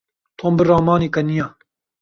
Tom 0.37 0.51
bi 0.57 0.63
ramanê 0.69 1.07
keniya. 1.15 1.47